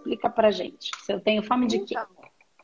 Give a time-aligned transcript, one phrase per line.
[0.00, 0.90] Explica pra gente.
[1.04, 1.94] Se eu tenho fome de quê?
[1.94, 2.08] Então,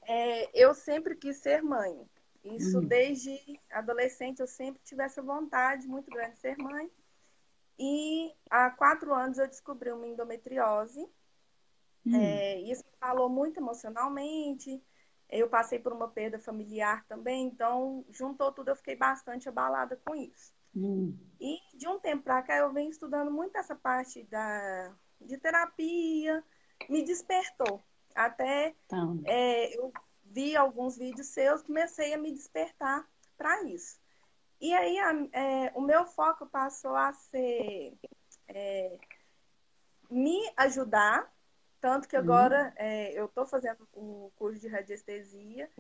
[0.02, 2.08] é, eu sempre quis ser mãe.
[2.42, 2.86] Isso Hum.
[2.86, 3.38] desde
[3.70, 6.90] adolescente eu sempre tive essa vontade muito grande de ser mãe.
[7.78, 11.00] E há quatro anos eu descobri uma endometriose.
[12.06, 12.14] Hum.
[12.14, 14.82] É, isso me falou muito emocionalmente.
[15.28, 20.14] Eu passei por uma perda familiar também, então juntou tudo, eu fiquei bastante abalada com
[20.14, 20.54] isso.
[20.74, 21.14] Hum.
[21.38, 26.42] E de um tempo para cá eu venho estudando muito essa parte da, de terapia,
[26.88, 27.82] me despertou.
[28.14, 29.92] Até Então, é, eu
[30.24, 33.98] vi alguns vídeos seus, comecei a me despertar para isso.
[34.60, 37.94] E aí a- é, o meu foco passou a ser
[38.48, 38.98] é,
[40.10, 41.30] me ajudar,
[41.80, 42.22] tanto que Uhum.
[42.22, 45.70] agora é, eu estou fazendo o curso de radiestesia,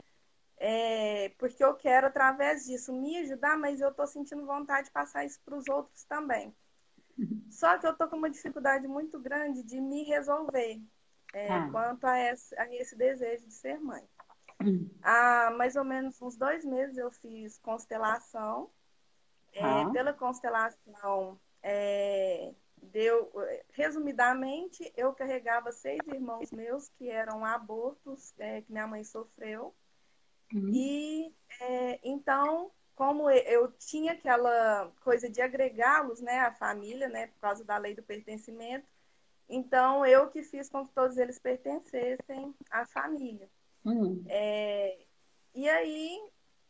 [0.58, 5.24] é, porque eu quero, através disso, me ajudar, mas eu estou sentindo vontade de passar
[5.24, 6.54] isso para os outros também.
[7.50, 10.80] Só que eu estou com uma dificuldade muito grande de me resolver
[11.32, 11.68] é, Ah.
[11.70, 14.02] quanto a esse, a esse desejo de ser mãe.
[14.62, 14.88] hum.
[15.02, 18.70] Há mais ou menos uns dois meses eu fiz constelação.
[19.52, 19.90] É, Ah.
[19.90, 23.32] pela constelação, é, deu,
[23.72, 29.74] resumidamente, eu carregava seis irmãos meus que eram abortos é, que minha mãe sofreu.
[30.54, 30.70] Hum.
[30.72, 37.40] E é, então, como eu tinha aquela coisa de agregá-los, né, à família, né, por
[37.40, 38.86] causa da lei do pertencimento,
[39.48, 43.48] então eu que fiz com que todos eles pertencessem à família.
[43.84, 44.24] Hum.
[44.28, 44.98] É,
[45.54, 46.20] e aí,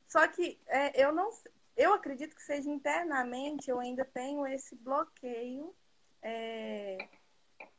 [0.07, 1.31] só que é, eu não,
[1.77, 5.75] eu acredito que seja internamente eu ainda tenho esse bloqueio
[6.23, 6.99] é,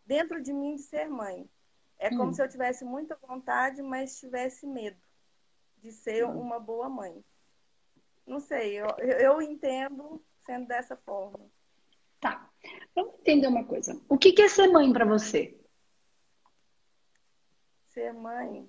[0.05, 1.49] dentro de mim de ser mãe.
[1.99, 2.33] É como Hum.
[2.33, 5.01] se eu tivesse muita vontade, mas tivesse medo
[5.77, 6.39] de ser Hum.
[6.39, 7.23] uma boa mãe.
[8.25, 11.39] Não sei, eu, eu entendo sendo dessa forma.
[12.19, 12.49] Tá.
[12.97, 13.95] Vamos entender uma coisa.
[14.09, 15.55] O que que é ser mãe pra você?
[17.89, 18.67] Ser mãe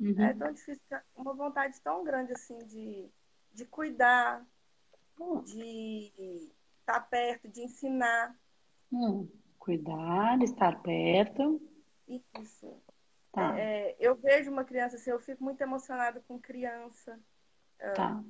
[0.00, 0.20] Uhum.
[0.24, 0.82] é tão difícil,
[1.14, 3.08] uma vontade tão grande assim de,
[3.52, 4.44] de cuidar,
[5.18, 5.42] Hum.
[5.42, 8.36] de estar perto, de ensinar.
[8.92, 9.28] Hum.
[9.60, 11.60] Cuidar, estar perto.
[12.08, 12.82] Isso.
[13.32, 17.16] Tá, É, eu vejo uma criança assim, eu fico muito emocionada com criança.
[17.78, 18.24] tá.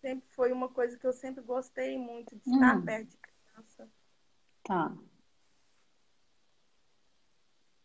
[0.00, 2.84] Sempre foi uma coisa que eu sempre gostei muito, de estar Hum.
[2.84, 3.88] perto de criança.
[4.64, 4.92] Tá.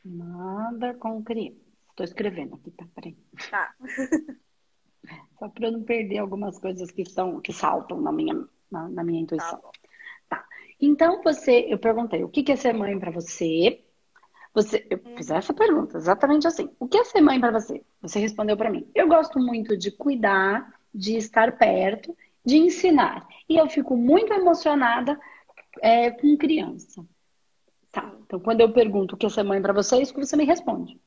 [0.03, 1.59] Nada com criança.
[1.89, 2.85] Estou escrevendo aqui, tá?
[2.95, 3.17] Peraí.
[3.51, 3.75] Tá.
[5.37, 8.33] Só para eu não perder algumas coisas que são, que saltam na minha,
[8.71, 9.61] na, na minha Tá intuição.
[9.61, 9.71] bom.
[10.81, 13.83] Então, você, eu perguntei, o que que é ser mãe para você?
[14.53, 16.69] Você, eu fiz essa pergunta, exatamente assim.
[16.79, 17.83] O que é ser mãe para você?
[18.01, 18.89] Você respondeu para mim.
[18.95, 23.27] Eu gosto muito de cuidar, de estar perto, de ensinar.
[23.47, 25.19] E eu fico muito emocionada
[25.81, 27.05] é, com criança.
[27.91, 28.13] Tá.
[28.25, 30.35] Então, quando eu pergunto o que é ser mãe para você, é isso que você
[30.35, 30.99] me responde.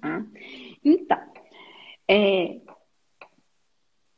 [0.00, 0.24] Tá?
[0.84, 1.18] Então,
[2.08, 2.60] é,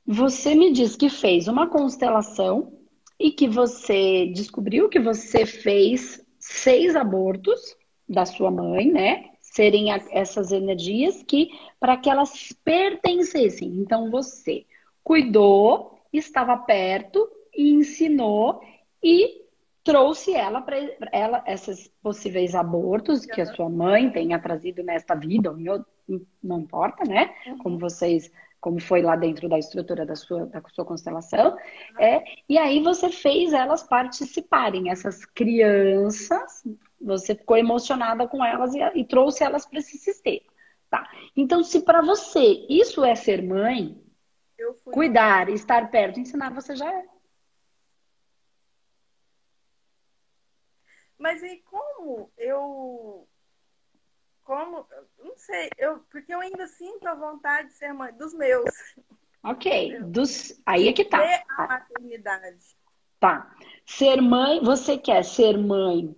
[0.06, 2.72] você me diz que fez uma constelação
[3.18, 7.76] e que você descobriu que você fez seis abortos
[8.08, 9.30] da sua mãe, né?
[9.40, 13.68] Serem essas energias que para que elas pertencessem.
[13.76, 14.66] Então você
[15.04, 18.60] cuidou, estava perto e ensinou
[19.02, 19.42] e
[19.84, 20.76] trouxe ela para
[21.10, 26.60] ela esses possíveis abortos que a sua mãe tenha trazido nesta vida, ou em não
[26.60, 27.34] importa, né?
[27.62, 28.30] Como vocês,
[28.60, 31.56] como foi lá dentro da estrutura da sua, da sua constelação,
[31.98, 36.64] é, e aí você fez elas participarem, essas crianças,
[37.00, 40.46] você ficou emocionada com elas e, e trouxe elas para esse sistema,
[40.90, 41.08] tá?
[41.36, 44.00] Então, se para você isso é ser mãe,
[44.84, 47.11] cuidar, estar perto, ensinar, você já é.
[51.22, 53.28] Mas e como eu.
[54.42, 54.84] Como.
[55.20, 58.68] Não sei, eu, porque eu ainda sinto a vontade de ser mãe dos meus.
[59.44, 61.18] Ok, dos, aí é que tá.
[61.18, 62.76] Ter a maternidade.
[63.20, 63.54] Tá.
[63.86, 66.12] Ser mãe, você quer ser mãe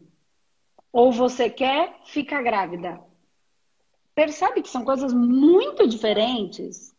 [0.91, 2.99] ou você quer ficar grávida?
[4.15, 6.97] Percebe que são coisas muito diferentes?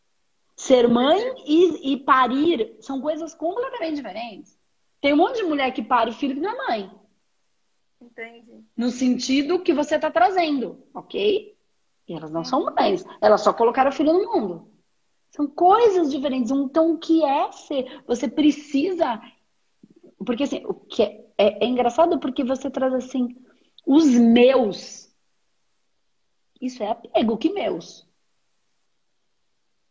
[0.56, 4.56] Ser mãe e, e parir são coisas completamente diferentes.
[5.02, 7.05] Tem um monte de mulher que pare filho que não é mãe.
[8.02, 8.64] Entendi.
[8.76, 11.58] No sentido que você está trazendo, ok?
[12.08, 14.72] E elas não são mães, elas só colocaram o filho no mundo.
[15.32, 16.52] São coisas diferentes.
[16.52, 18.04] Então, o que é ser?
[18.06, 19.22] Você precisa.
[20.26, 23.36] Porque assim, o que é, é, é engraçado porque você traz assim,
[23.86, 25.14] os meus.
[26.62, 28.08] Isso é apego, que meus?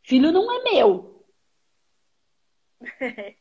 [0.02, 1.26] Filho não é meu.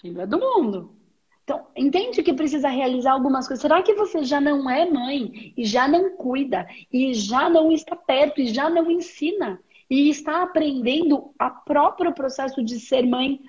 [0.00, 0.99] Filho é do mundo.
[1.44, 3.62] Então, entende que precisa realizar algumas coisas.
[3.62, 7.96] Será que você já não é mãe e já não cuida e já não está
[7.96, 13.40] perto e já não ensina e está aprendendo a próprio processo de ser mãe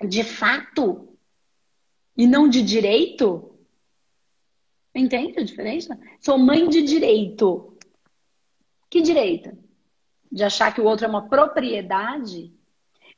[0.00, 1.08] de fato
[2.16, 3.52] e não de direito?
[4.94, 5.98] Entende a diferença?
[6.20, 7.76] Sou mãe de direito.
[8.88, 9.56] Que direito?
[10.30, 12.52] De achar que o outro é uma propriedade?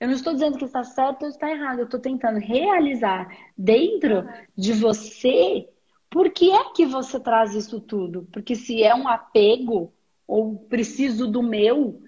[0.05, 1.79] Eu não estou dizendo que está certo ou está errado.
[1.79, 5.67] Eu estou tentando realizar dentro de você
[6.11, 8.29] por que é que você traz isso tudo.
[8.31, 9.95] Porque se é um apego
[10.27, 12.03] ou preciso do meu,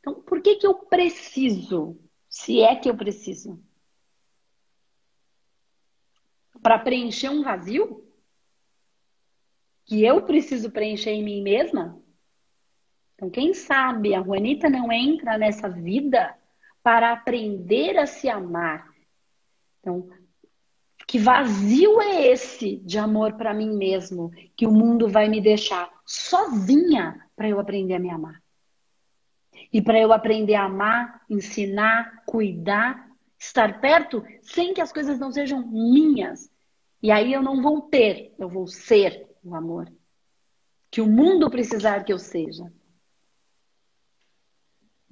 [0.00, 2.00] então por que, que eu preciso?
[2.30, 3.62] Se é que eu preciso.
[6.62, 8.08] Para preencher um vazio?
[9.84, 12.02] Que eu preciso preencher em mim mesma?
[13.14, 16.34] Então, quem sabe a Juanita não entra nessa vida
[16.84, 18.86] para aprender a se amar.
[19.80, 20.06] Então,
[21.06, 25.90] que vazio é esse de amor para mim mesmo que o mundo vai me deixar
[26.04, 28.42] sozinha para eu aprender a me amar?
[29.72, 35.32] E para eu aprender a amar, ensinar, cuidar, estar perto, sem que as coisas não
[35.32, 36.50] sejam minhas.
[37.02, 39.90] E aí eu não vou ter, eu vou ser o amor.
[40.90, 42.70] Que o mundo precisar que eu seja.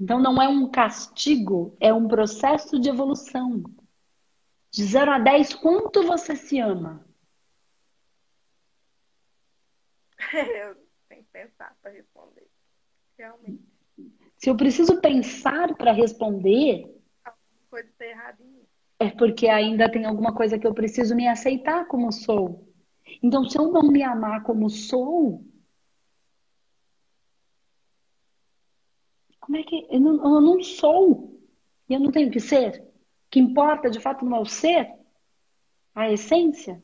[0.03, 3.63] Então não é um castigo, é um processo de evolução.
[4.69, 7.07] De 0 a 10, quanto você se ama?
[10.35, 10.75] Eu
[11.09, 12.49] tenho que pensar para responder.
[13.17, 13.63] Realmente.
[14.37, 16.83] Se eu preciso pensar para responder.
[17.25, 18.67] Alguma coisa está errada em mim.
[18.99, 22.69] É porque ainda tem alguma coisa que eu preciso me aceitar como sou.
[23.23, 25.45] Então, se eu não me amar como sou,
[29.63, 29.87] Que.
[29.91, 31.41] Eu não, eu não sou.
[31.89, 32.81] E eu não tenho que ser.
[32.81, 34.93] O que importa de fato não é o ser,
[35.95, 36.83] a essência.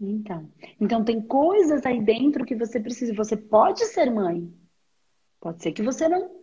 [0.00, 0.50] Então,
[0.80, 3.14] então tem coisas aí dentro que você precisa.
[3.14, 4.52] Você pode ser mãe.
[5.40, 6.40] Pode ser que você não.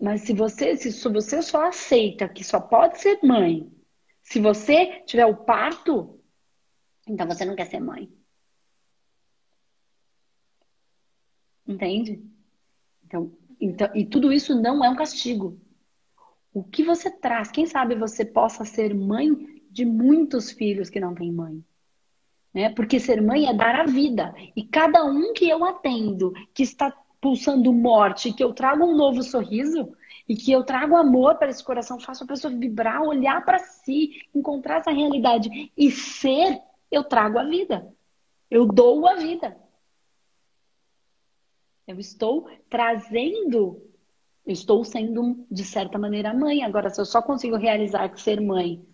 [0.00, 3.70] Mas se você, se você só aceita que só pode ser mãe,
[4.22, 6.20] se você tiver o parto,
[7.06, 8.12] então você não quer ser mãe.
[11.66, 12.22] Entende?
[13.04, 15.58] Então, então, e tudo isso não é um castigo.
[16.52, 17.50] O que você traz?
[17.50, 19.30] Quem sabe você possa ser mãe
[19.70, 21.64] de muitos filhos que não têm mãe.
[22.52, 22.68] Né?
[22.68, 24.34] Porque ser mãe é dar a vida.
[24.54, 29.22] E cada um que eu atendo, que está pulsando morte, que eu trago um novo
[29.22, 29.96] sorriso
[30.28, 34.22] e que eu trago amor para esse coração, faço a pessoa vibrar, olhar para si,
[34.34, 37.90] encontrar essa realidade e ser, eu trago a vida.
[38.50, 39.56] Eu dou a vida.
[41.86, 43.82] Eu estou trazendo,
[44.46, 46.62] eu estou sendo, de certa maneira, mãe.
[46.62, 48.84] Agora, se eu só consigo realizar que ser mãe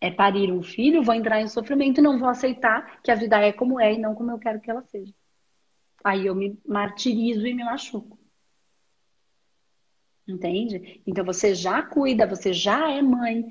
[0.00, 3.40] é parir um filho, vou entrar em sofrimento e não vou aceitar que a vida
[3.40, 5.14] é como é e não como eu quero que ela seja.
[6.02, 8.18] Aí eu me martirizo e me machuco.
[10.26, 11.00] Entende?
[11.06, 13.46] Então você já cuida, você já é mãe,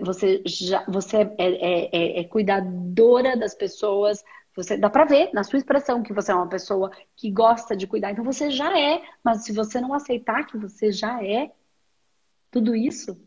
[0.00, 4.22] você já você é, é, é, é cuidadora das pessoas,
[4.54, 7.86] você dá para ver na sua expressão que você é uma pessoa que gosta de
[7.86, 8.10] cuidar.
[8.10, 11.52] Então você já é, mas se você não aceitar que você já é
[12.50, 13.18] tudo isso,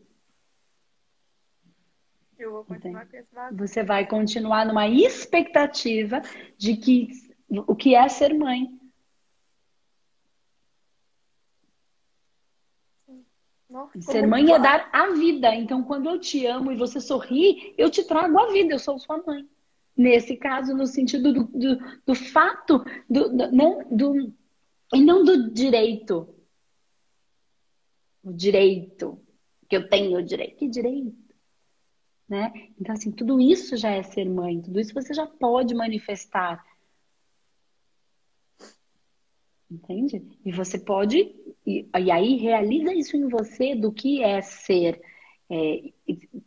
[2.38, 3.28] eu vou continuar com esse.
[3.52, 6.22] Você vai continuar numa expectativa
[6.56, 7.08] de que
[7.50, 8.78] o que é ser mãe.
[13.68, 15.52] Nossa, ser mãe é dar a vida.
[15.54, 18.74] Então, quando eu te amo e você sorri, eu te trago a vida.
[18.74, 19.48] Eu sou sua mãe
[19.96, 24.32] nesse caso, no sentido do, do, do fato, do, do, não, do,
[24.92, 26.34] e não do direito.
[28.22, 29.18] O direito,
[29.68, 30.56] que eu tenho o direito.
[30.56, 31.16] Que direito?
[32.28, 32.52] Né?
[32.78, 36.64] Então, assim, tudo isso já é ser mãe, tudo isso você já pode manifestar.
[39.70, 40.22] Entende?
[40.44, 41.34] E você pode,
[41.64, 45.00] e, e aí realiza isso em você do que é ser,
[45.50, 45.92] é,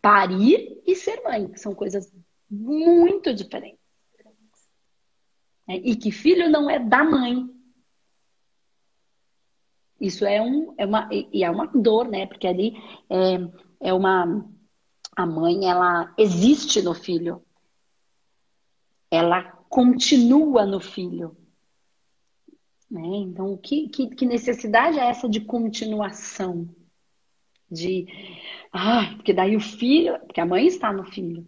[0.02, 2.14] parir e ser mãe, que são coisas
[2.50, 3.80] muito diferentes.
[5.68, 7.48] É, e que filho não é da mãe.
[10.02, 12.26] Isso é, um, é uma e é uma dor, né?
[12.26, 12.74] Porque ali
[13.10, 14.50] é, é uma
[15.16, 17.44] a mãe ela existe no filho,
[19.12, 21.36] ela continua no filho.
[22.90, 23.06] Né?
[23.18, 26.68] Então, que, que, que necessidade é essa de continuação?
[27.70, 28.08] De,
[28.72, 31.46] ah, porque daí o filho, porque a mãe está no filho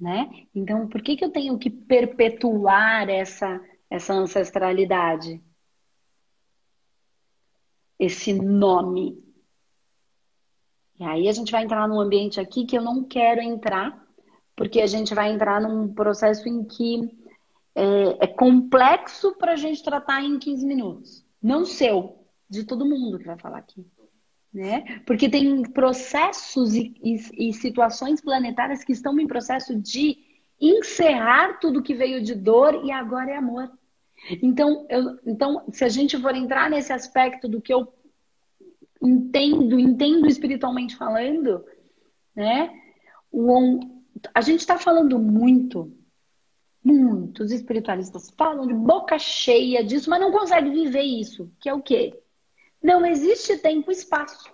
[0.00, 0.46] né?
[0.54, 5.42] Então, por que, que eu tenho que perpetuar essa, essa ancestralidade?
[7.98, 9.22] Esse nome.
[10.98, 14.06] E aí a gente vai entrar num ambiente aqui que eu não quero entrar,
[14.56, 17.16] porque a gente vai entrar num processo em que
[17.74, 21.24] é, é complexo para a gente tratar em 15 minutos.
[21.42, 23.86] Não seu, de todo mundo que vai falar aqui.
[24.52, 25.00] Né?
[25.06, 30.18] Porque tem processos e, e, e situações planetárias que estão em processo de
[30.60, 33.70] encerrar tudo que veio de dor e agora é amor.
[34.42, 37.92] Então, eu, então, se a gente for entrar nesse aspecto do que eu
[39.02, 41.64] entendo, entendo espiritualmente falando,
[42.34, 42.70] né?
[43.32, 43.80] O,
[44.34, 45.96] a gente está falando muito,
[46.84, 51.80] muitos espiritualistas falam de boca cheia disso, mas não conseguem viver isso, que é o
[51.80, 52.20] quê?
[52.82, 54.50] Não existe tempo e espaço.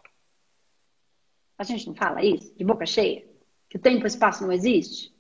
[1.59, 3.27] A gente não fala isso de boca cheia?
[3.69, 5.15] Que tempo e espaço não existe?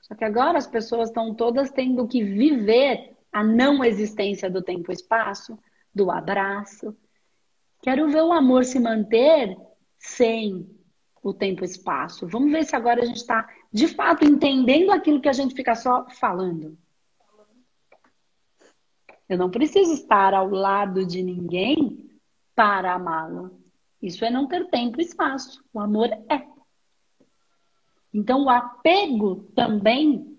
[0.00, 4.92] Só que agora as pessoas estão todas tendo que viver a não existência do tempo
[4.92, 5.58] e espaço,
[5.94, 6.96] do abraço.
[7.82, 9.56] Quero ver o amor se manter
[9.98, 10.68] sem
[11.22, 12.26] o tempo e espaço.
[12.26, 15.74] Vamos ver se agora a gente está, de fato, entendendo aquilo que a gente fica
[15.74, 16.76] só falando.
[19.28, 22.11] Eu não preciso estar ao lado de ninguém
[22.54, 23.58] para amá-lo.
[24.00, 25.64] Isso é não ter tempo e espaço.
[25.72, 26.46] O amor é.
[28.12, 30.36] Então, o apego também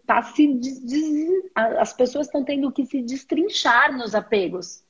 [0.00, 0.60] está se.
[1.54, 4.84] As pessoas estão tendo que se destrinchar nos apegos.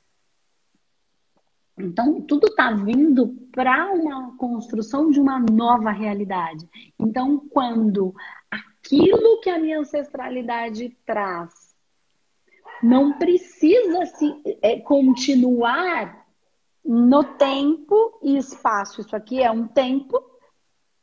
[1.78, 6.68] Então, tudo está vindo para uma construção de uma nova realidade.
[6.98, 8.14] Então, quando
[8.50, 11.70] aquilo que a minha ancestralidade traz
[12.82, 16.19] não precisa se é, continuar
[16.84, 19.00] no tempo e espaço.
[19.00, 20.22] Isso aqui é um tempo.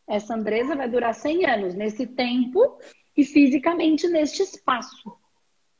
[0.07, 2.77] Essa Andresa vai durar 100 anos nesse tempo
[3.15, 5.17] e fisicamente neste espaço.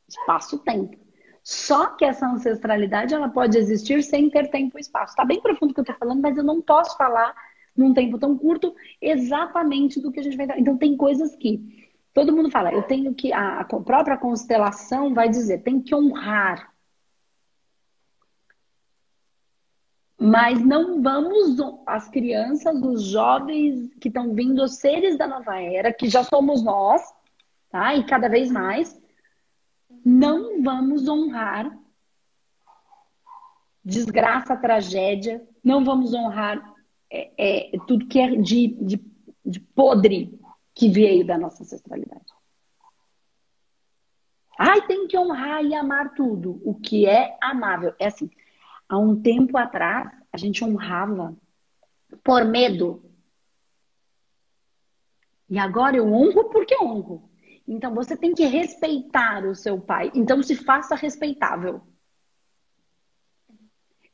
[0.08, 0.98] Espaço-tempo.
[1.42, 5.12] Só que essa ancestralidade ela pode existir sem ter tempo e espaço.
[5.12, 7.34] Está bem profundo o que eu estou falando, mas eu não posso falar
[7.74, 10.46] num tempo tão curto exatamente do que a gente vai.
[10.58, 15.28] Então tem coisas que todo mundo fala, eu tenho que a, a própria constelação vai
[15.28, 16.74] dizer, tem que honrar.
[20.20, 21.56] Mas não vamos
[21.86, 26.62] as crianças, os jovens que estão vindo, os seres da nova era, que já somos
[26.62, 27.02] nós,
[27.70, 27.94] tá?
[27.94, 29.00] E cada vez mais
[30.04, 31.70] não vamos honrar
[33.84, 36.62] desgraça, tragédia, não vamos honrar
[37.10, 39.00] é, é, tudo que é de, de,
[39.44, 40.38] de podre
[40.74, 42.26] que veio da nossa ancestralidade.
[44.58, 46.60] Ai, tem que honrar e amar tudo.
[46.64, 47.94] O que é amável.
[47.98, 48.28] É assim,
[48.88, 51.36] há um tempo atrás, a gente honrava
[52.24, 53.02] por medo.
[55.48, 57.28] E agora eu honro porque honro.
[57.66, 60.10] Então você tem que respeitar o seu pai.
[60.14, 61.82] Então se faça respeitável.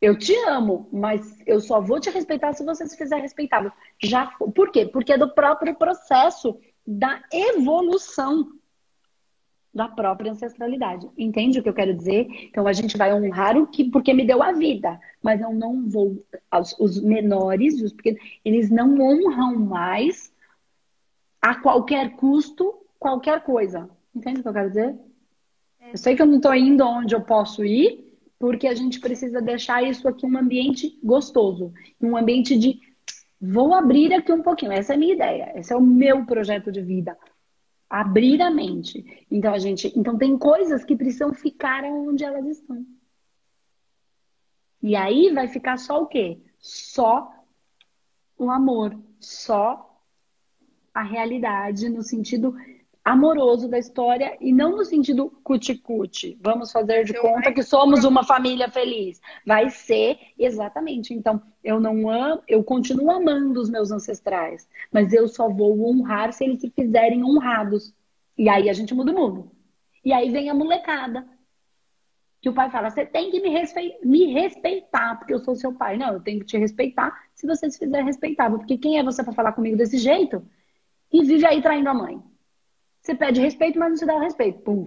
[0.00, 3.72] Eu te amo, mas eu só vou te respeitar se você se fizer respeitável.
[4.02, 4.84] Já, por quê?
[4.84, 8.50] Porque é do próprio processo da evolução
[9.74, 11.10] da própria ancestralidade.
[11.18, 12.28] Entende o que eu quero dizer?
[12.44, 15.88] Então a gente vai honrar o que porque me deu a vida, mas eu não
[15.88, 20.32] vou os, os menores, os pequenos, eles não honram mais
[21.42, 23.90] a qualquer custo qualquer coisa.
[24.14, 24.94] Entende o que eu quero dizer?
[25.80, 25.92] É.
[25.92, 29.42] Eu sei que eu não estou indo onde eu posso ir, porque a gente precisa
[29.42, 32.80] deixar isso aqui um ambiente gostoso, um ambiente de
[33.38, 34.72] vou abrir aqui um pouquinho.
[34.72, 37.16] Essa é a minha ideia, esse é o meu projeto de vida.
[37.88, 39.26] Abrir a mente.
[39.30, 42.84] Então a gente, então tem coisas que precisam ficar onde elas estão.
[44.82, 46.40] E aí vai ficar só o quê?
[46.58, 47.32] Só
[48.36, 49.98] o amor, só
[50.92, 52.54] a realidade no sentido
[53.04, 56.38] amoroso da história e não no sentido cuti-cuti.
[56.40, 59.20] Vamos fazer de conta que somos uma família feliz.
[59.46, 61.12] Vai ser exatamente.
[61.12, 66.32] Então, eu não amo, eu continuo amando os meus ancestrais, mas eu só vou honrar
[66.32, 67.92] se eles se fizerem honrados.
[68.38, 69.50] E aí a gente muda o mundo.
[70.02, 71.26] E aí vem a molecada.
[72.40, 73.98] Que o pai fala: "Você tem que me, respe...
[74.02, 75.98] me respeitar, porque eu sou seu pai".
[75.98, 79.22] Não, eu tenho que te respeitar se você se fizer respeitável, porque quem é você
[79.22, 80.42] para falar comigo desse jeito?
[81.12, 82.22] E vive aí traindo a mãe.
[83.04, 84.62] Você pede respeito, mas não se dá o respeito.
[84.62, 84.86] Pum.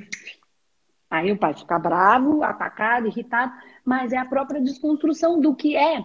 [1.08, 3.54] Aí o pai fica bravo, atacado, irritado,
[3.86, 6.04] mas é a própria desconstrução do que é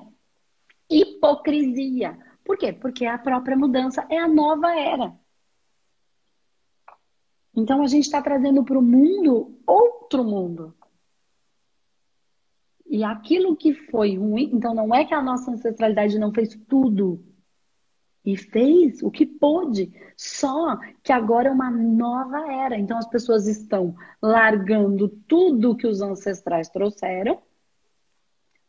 [0.90, 2.18] hipocrisia.
[2.44, 2.70] Por quê?
[2.70, 5.18] Porque a própria mudança é a nova era.
[7.56, 10.76] Então a gente está trazendo para o mundo outro mundo.
[12.86, 17.24] E aquilo que foi ruim, então não é que a nossa ancestralidade não fez tudo
[18.24, 19.92] e fez o que pôde.
[20.16, 22.78] Só que agora é uma nova era.
[22.78, 27.40] Então as pessoas estão largando tudo que os ancestrais trouxeram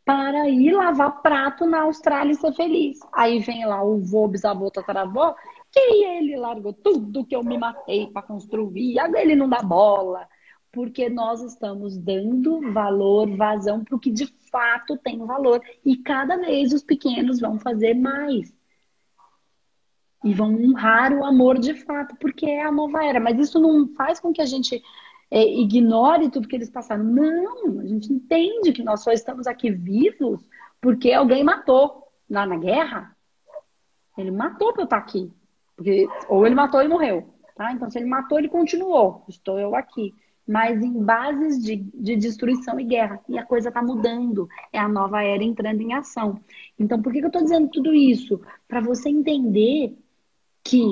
[0.04, 2.98] para ir lavar prato na Austrália e ser feliz.
[3.12, 5.34] Aí vem lá o vô, bisavô, tataravô,
[5.72, 10.28] que ele largou tudo que eu me matei para construir, agora ele não dá bola.
[10.70, 15.62] Porque nós estamos dando valor, vazão para o que de fato tem valor.
[15.84, 18.52] E cada vez os pequenos vão fazer mais.
[20.24, 23.20] E vão honrar o amor de fato, porque é a nova era.
[23.20, 24.82] Mas isso não faz com que a gente
[25.30, 27.04] é, ignore tudo que eles passaram.
[27.04, 30.48] Não, a gente entende que nós só estamos aqui vivos
[30.80, 33.16] porque alguém matou lá na guerra.
[34.16, 35.32] Ele matou para eu estar aqui.
[35.76, 37.34] Porque, ou ele matou e morreu.
[37.56, 37.72] Tá?
[37.72, 39.24] Então, se ele matou, ele continuou.
[39.28, 40.14] Estou eu aqui.
[40.46, 43.18] Mas em bases de, de destruição e guerra.
[43.28, 44.48] E a coisa está mudando.
[44.72, 46.38] É a nova era entrando em ação.
[46.78, 48.40] Então, por que, que eu estou dizendo tudo isso?
[48.68, 49.96] Para você entender
[50.64, 50.82] que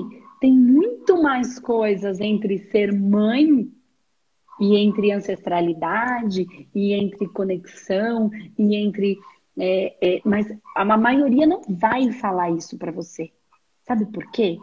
[0.40, 3.72] tem muito mais coisas entre ser mãe
[4.60, 9.18] e entre ancestralidade, e entre conexão, e entre.
[9.58, 13.30] É, é, mas a maioria não vai falar isso para você.
[13.86, 14.58] Sabe por quê?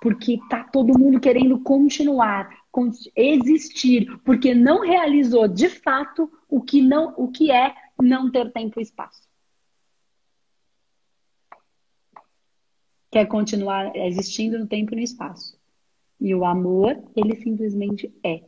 [0.00, 2.48] Porque tá todo mundo querendo continuar,
[3.14, 8.80] existir, porque não realizou de fato o que não, o que é não ter tempo
[8.80, 9.29] e espaço.
[13.10, 15.58] Quer continuar existindo no tempo e no espaço.
[16.20, 18.42] E o amor, ele simplesmente é.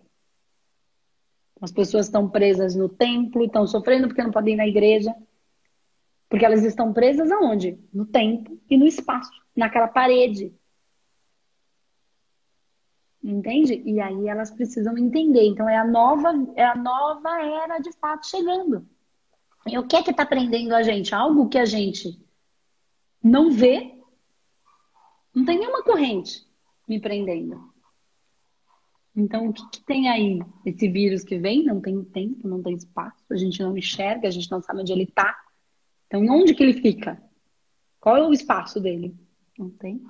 [1.61, 5.14] As pessoas estão presas no templo, estão sofrendo porque não podem ir na igreja.
[6.28, 7.78] Porque elas estão presas aonde?
[7.92, 10.52] No tempo e no espaço, naquela parede.
[13.23, 13.81] Entende?
[13.87, 15.47] E aí elas precisam entender.
[15.47, 18.87] Então é a nova, é a nova era de fato chegando.
[19.66, 21.14] E o que é que está prendendo a gente?
[21.14, 22.19] Algo que a gente
[23.23, 24.01] não vê.
[25.35, 26.47] Não tem nenhuma corrente
[26.89, 27.73] me prendendo.
[29.15, 30.41] Então, o que, que, tem aí?
[30.65, 34.31] Esse vírus que vem não tem tempo, não tem espaço, a gente não enxerga, a
[34.31, 35.37] gente não sabe onde ele está.
[36.07, 37.23] Então, onde que ele fica?
[38.01, 39.15] Qual é o espaço dele?
[39.59, 40.03] Não tem.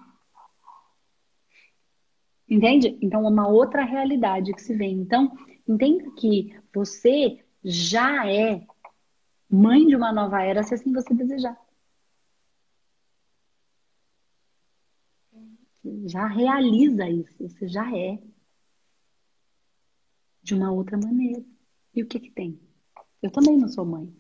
[2.49, 2.97] Entende?
[3.01, 4.87] Então, é uma outra realidade que se vê.
[4.87, 8.65] Então, entenda que você já é
[9.51, 11.59] mãe de uma nova era, se assim você desejar.
[16.07, 18.19] Já realiza isso, você já é
[20.43, 21.45] de uma outra maneira.
[21.95, 22.61] E o que que tem?
[23.21, 24.15] Eu também não sou mãe.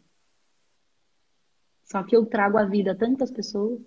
[1.85, 3.81] Só que eu trago a vida a tantas pessoas,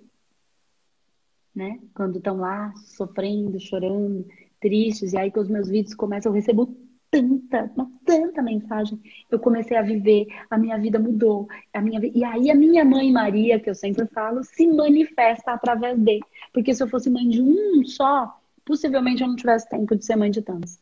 [1.54, 1.80] né?
[1.94, 4.28] Quando estão lá sofrendo, chorando,
[4.60, 6.85] tristes, e aí que os meus vídeos começam, eu recebo
[7.22, 7.72] tanta,
[8.06, 9.00] tanta mensagem.
[9.30, 13.12] Eu comecei a viver, a minha vida mudou, a minha e aí a minha mãe
[13.12, 16.20] Maria, que eu sempre falo, se manifesta através de,
[16.54, 20.16] porque se eu fosse mãe de um só, possivelmente eu não tivesse tempo de ser
[20.16, 20.80] mãe de tantos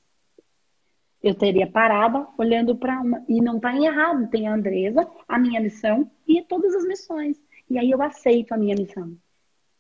[1.24, 3.24] eu teria parada olhando para uma.
[3.30, 7.42] E não está errado, tem a Andresa, a minha missão e todas as missões.
[7.70, 9.16] E aí eu aceito a minha missão.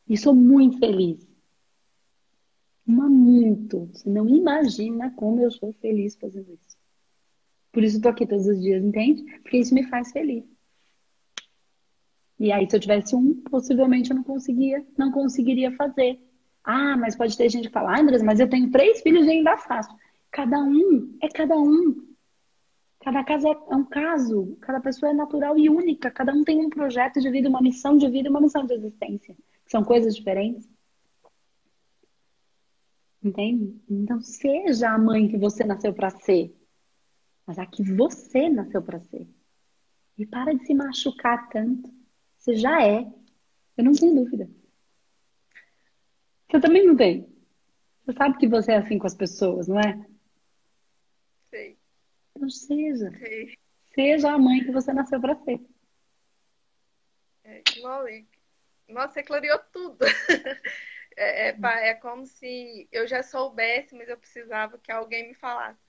[0.07, 1.27] E sou muito feliz.
[2.85, 3.89] Muito.
[3.93, 6.77] Você não imagina como eu sou feliz fazendo isso.
[7.71, 9.23] Por isso eu tô aqui todos os dias, entende?
[9.41, 10.43] Porque isso me faz feliz.
[12.39, 16.19] E aí, se eu tivesse um, possivelmente eu não conseguia, não conseguiria fazer.
[16.63, 19.31] Ah, mas pode ter gente que fala, ah, Andresa, mas eu tenho três filhos e
[19.31, 19.95] ainda faço.
[20.31, 22.13] Cada um é cada um.
[22.99, 24.57] Cada caso é um caso.
[24.61, 26.09] Cada pessoa é natural e única.
[26.09, 29.35] Cada um tem um projeto de vida, uma missão de vida uma missão de existência.
[29.67, 30.67] São coisas diferentes.
[33.23, 33.81] Entende?
[33.89, 36.53] Então, seja a mãe que você nasceu para ser.
[37.45, 39.27] Mas a que você nasceu para ser.
[40.17, 41.89] E para de se machucar tanto.
[42.37, 43.07] Você já é.
[43.77, 44.49] Eu não tenho dúvida.
[46.49, 47.27] Você também não tem.
[48.05, 50.05] Você sabe que você é assim com as pessoas, não é?
[51.49, 51.77] Sei.
[52.35, 53.09] Então seja.
[53.17, 53.57] Sei.
[53.95, 55.61] Seja a mãe que você nasceu para ser.
[57.45, 57.63] É,
[58.89, 60.05] nossa, você clareou tudo.
[61.15, 61.57] É, é,
[61.89, 65.79] é, como se eu já soubesse, mas eu precisava que alguém me falasse.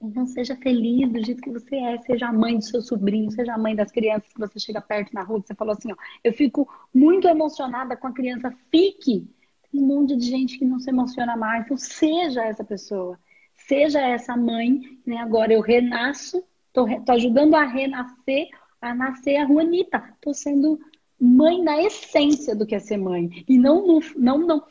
[0.00, 3.54] Então seja feliz do jeito que você é, seja a mãe do seu sobrinho, seja
[3.54, 5.96] a mãe das crianças que você chega perto na rua, que você falou assim, ó,
[6.22, 9.26] eu fico muito emocionada com a criança, fique.
[9.70, 13.18] Tem um monte de gente que não se emociona mais, então seja essa pessoa.
[13.54, 15.16] Seja essa mãe, né?
[15.18, 18.48] Agora eu renasço, tô, tô ajudando a renascer,
[18.80, 20.02] a nascer a Juanita.
[20.20, 20.78] Tô sendo
[21.20, 23.44] mãe na essência do que é ser mãe.
[23.48, 24.66] E não, no, não, não,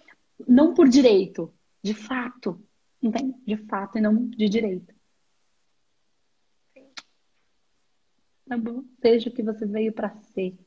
[0.48, 2.62] não por direito, de fato.
[3.02, 3.36] Entende?
[3.46, 4.94] De fato e não de direito.
[8.48, 8.84] Tá bom?
[9.02, 10.58] Seja o que você veio para ser.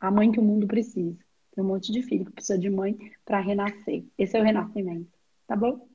[0.00, 1.18] A mãe que o mundo precisa.
[1.54, 4.04] Tem um monte de filho que precisa de mãe para renascer.
[4.18, 5.10] Esse é o renascimento.
[5.46, 5.88] Tá bom?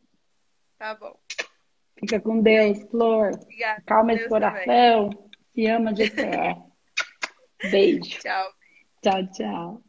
[0.77, 1.19] Tá bom.
[1.99, 3.31] Fica com Deus, Flor.
[3.33, 3.83] Obrigada.
[3.85, 5.09] Calma esse coração.
[5.09, 5.29] Também.
[5.53, 6.57] Se ama de fé.
[7.69, 8.19] Beijo.
[8.21, 8.58] Tchau.
[9.01, 9.83] Tchau, tchau.